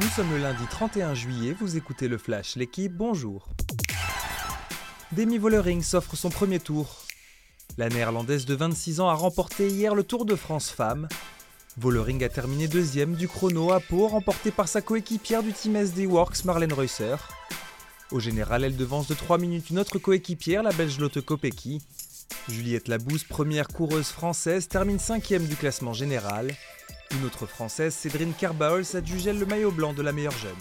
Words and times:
Nous 0.00 0.08
sommes 0.08 0.30
le 0.30 0.38
lundi 0.38 0.64
31 0.70 1.12
juillet, 1.12 1.54
vous 1.60 1.76
écoutez 1.76 2.08
le 2.08 2.16
Flash, 2.16 2.56
l'équipe, 2.56 2.92
bonjour. 2.92 3.48
Demi 5.12 5.36
Vollering 5.36 5.82
s'offre 5.82 6.16
son 6.16 6.30
premier 6.30 6.58
tour. 6.58 7.02
La 7.76 7.90
néerlandaise 7.90 8.46
de 8.46 8.54
26 8.54 9.00
ans 9.00 9.10
a 9.10 9.14
remporté 9.14 9.68
hier 9.68 9.94
le 9.94 10.02
Tour 10.02 10.24
de 10.24 10.36
France 10.36 10.70
Femmes. 10.70 11.06
Vollering 11.76 12.24
a 12.24 12.30
terminé 12.30 12.66
deuxième 12.66 13.14
du 13.14 13.28
chrono 13.28 13.72
à 13.72 13.80
Pau, 13.80 14.08
remporté 14.08 14.50
par 14.50 14.68
sa 14.68 14.80
coéquipière 14.80 15.42
du 15.42 15.52
Team 15.52 15.76
SD 15.76 16.06
Works 16.06 16.46
Marlène 16.46 16.72
Reusser. 16.72 17.16
Au 18.10 18.20
général, 18.20 18.64
elle 18.64 18.76
devance 18.76 19.06
de 19.06 19.14
3 19.14 19.36
minutes 19.36 19.68
une 19.68 19.78
autre 19.78 19.98
coéquipière, 19.98 20.62
la 20.62 20.72
belge 20.72 20.98
Lotte 20.98 21.20
Kopecky. 21.20 21.82
Juliette 22.48 22.88
Labousse, 22.88 23.24
première 23.24 23.68
coureuse 23.68 24.08
française, 24.08 24.66
termine 24.66 24.98
cinquième 24.98 25.44
du 25.44 25.56
classement 25.56 25.92
général. 25.92 26.54
Une 27.12 27.24
autre 27.24 27.46
française, 27.46 27.94
Cédrine 27.94 28.32
Carbaol, 28.32 28.84
s'adjugelle 28.84 29.38
le 29.38 29.46
maillot 29.46 29.72
blanc 29.72 29.92
de 29.92 30.02
la 30.02 30.12
meilleure 30.12 30.36
jeune. 30.38 30.52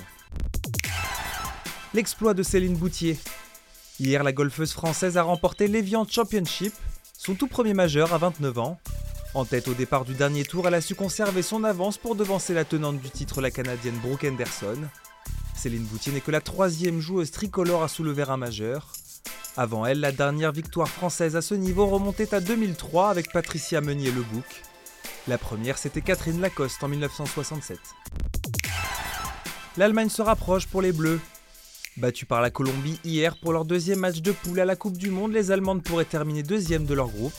L'exploit 1.94 2.34
de 2.34 2.42
Céline 2.42 2.76
Boutier. 2.76 3.18
Hier, 4.00 4.24
la 4.24 4.32
golfeuse 4.32 4.74
française 4.74 5.18
a 5.18 5.24
remporté 5.24 5.68
l'Evian 5.68 6.08
Championship, 6.10 6.74
son 7.18 7.36
tout 7.36 7.48
premier 7.48 7.74
majeur 7.74 8.14
à 8.14 8.18
29 8.18 8.58
ans. 8.58 8.80
En 9.36 9.46
tête 9.46 9.68
au 9.68 9.76
départ 9.76 10.06
du 10.06 10.16
dernier 10.16 10.44
tour, 10.44 10.68
elle 10.68 10.74
a 10.74 10.82
su 10.82 10.96
conserver 10.96 11.44
son 11.44 11.64
avance 11.64 12.00
pour 12.00 12.16
devancer 12.16 12.56
la 12.56 12.66
tenante 12.66 13.00
du 13.00 13.12
titre, 13.12 13.42
la 13.42 13.52
canadienne 13.52 14.00
Brooke 14.02 14.24
Henderson. 14.24 14.88
Céline 15.56 15.84
Boutier 15.84 16.14
n'est 16.14 16.22
que 16.22 16.32
la 16.32 16.42
troisième 16.42 17.00
joueuse 17.00 17.30
tricolore 17.30 17.84
à 17.84 17.88
soulever 17.88 18.24
un 18.24 18.38
majeur. 18.38 18.94
Avant 19.56 19.86
elle, 19.86 20.00
la 20.00 20.12
dernière 20.12 20.52
victoire 20.52 20.88
française 20.88 21.36
à 21.36 21.42
ce 21.42 21.54
niveau 21.54 21.86
remontait 21.86 22.34
à 22.34 22.40
2003 22.40 23.10
avec 23.10 23.32
Patricia 23.32 23.82
Meunier-Lebouc. 23.82 24.46
La 25.28 25.38
première, 25.38 25.78
c'était 25.78 26.02
Catherine 26.02 26.42
Lacoste 26.42 26.84
en 26.84 26.88
1967. 26.88 27.78
L'Allemagne 29.78 30.10
se 30.10 30.22
rapproche 30.22 30.66
pour 30.66 30.82
les 30.82 30.92
Bleus. 30.92 31.20
Battus 31.98 32.28
par 32.28 32.42
la 32.42 32.50
Colombie 32.50 33.00
hier 33.04 33.38
pour 33.38 33.54
leur 33.54 33.66
deuxième 33.66 34.00
match 34.00 34.22
de 34.22 34.32
poule 34.32 34.60
à 34.60 34.66
la 34.66 34.76
Coupe 34.76 34.98
du 34.98 35.10
Monde, 35.10 35.34
les 35.34 35.52
Allemandes 35.52 35.84
pourraient 35.84 36.06
terminer 36.06 36.44
deuxième 36.44 36.86
de 36.86 36.94
leur 36.94 37.10
groupe. 37.10 37.34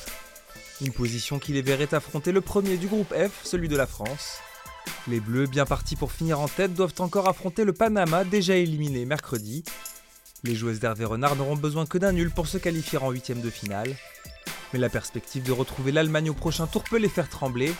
Une 0.80 0.92
position 0.92 1.38
qui 1.38 1.52
les 1.52 1.62
verrait 1.62 1.92
affronter 1.94 2.32
le 2.32 2.40
premier 2.40 2.76
du 2.76 2.86
groupe 2.86 3.12
F, 3.12 3.44
celui 3.44 3.68
de 3.68 3.76
la 3.76 3.86
France. 3.86 4.38
Les 5.08 5.20
Bleus, 5.20 5.46
bien 5.46 5.66
partis 5.66 5.96
pour 5.96 6.12
finir 6.12 6.40
en 6.40 6.48
tête, 6.48 6.74
doivent 6.74 6.94
encore 6.98 7.28
affronter 7.28 7.64
le 7.64 7.72
Panama, 7.72 8.24
déjà 8.24 8.56
éliminé 8.56 9.04
mercredi. 9.04 9.64
Les 10.42 10.54
joueuses 10.54 10.80
d'Hervé 10.80 11.04
Renard 11.04 11.36
n'auront 11.36 11.56
besoin 11.56 11.84
que 11.84 11.98
d'un 11.98 12.12
nul 12.12 12.30
pour 12.30 12.46
se 12.46 12.56
qualifier 12.56 12.98
en 12.98 13.10
huitième 13.10 13.40
de 13.40 13.50
finale. 13.50 13.94
Mais 14.72 14.78
la 14.78 14.88
perspective 14.88 15.42
de 15.42 15.52
retrouver 15.52 15.92
l'Allemagne 15.92 16.30
au 16.30 16.34
prochain 16.34 16.66
tour 16.66 16.84
peut 16.84 16.98
les 16.98 17.08
faire 17.08 17.28
trembler. 17.28 17.72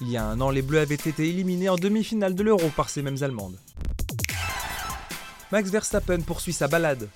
Il 0.00 0.10
y 0.10 0.16
a 0.16 0.24
un 0.24 0.40
an, 0.40 0.50
les 0.50 0.62
Bleus 0.62 0.80
avaient 0.80 0.94
été 0.94 1.28
éliminés 1.28 1.68
en 1.68 1.76
demi-finale 1.76 2.34
de 2.34 2.42
l'Euro 2.42 2.68
par 2.70 2.88
ces 2.88 3.02
mêmes 3.02 3.22
Allemandes. 3.22 3.58
Max 5.52 5.70
Verstappen 5.70 6.22
poursuit 6.22 6.52
sa 6.52 6.66
balade. 6.66 7.08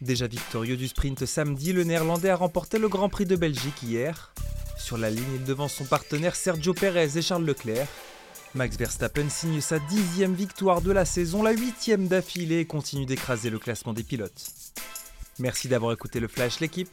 Déjà 0.00 0.26
victorieux 0.26 0.76
du 0.76 0.88
sprint 0.88 1.26
samedi, 1.26 1.72
le 1.72 1.84
Néerlandais 1.84 2.30
a 2.30 2.36
remporté 2.36 2.78
le 2.78 2.88
Grand 2.88 3.08
Prix 3.08 3.26
de 3.26 3.36
Belgique 3.36 3.82
hier. 3.82 4.32
Sur 4.78 4.96
la 4.96 5.10
ligne, 5.10 5.34
il 5.34 5.44
devance 5.44 5.74
son 5.74 5.84
partenaire 5.84 6.36
Sergio 6.36 6.72
Perez 6.72 7.18
et 7.18 7.22
Charles 7.22 7.44
Leclerc. 7.44 7.88
Max 8.54 8.76
Verstappen 8.76 9.28
signe 9.28 9.60
sa 9.60 9.78
dixième 9.80 10.34
victoire 10.34 10.80
de 10.80 10.92
la 10.92 11.04
saison, 11.04 11.42
la 11.42 11.52
huitième 11.52 12.06
d'affilée 12.06 12.60
et 12.60 12.64
continue 12.64 13.04
d'écraser 13.04 13.50
le 13.50 13.58
classement 13.58 13.92
des 13.92 14.04
pilotes. 14.04 14.52
Merci 15.38 15.68
d'avoir 15.68 15.92
écouté 15.92 16.20
le 16.20 16.28
Flash 16.28 16.60
l'équipe. 16.60 16.88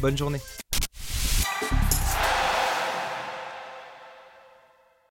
Bonne 0.00 0.16
journée. 0.16 0.40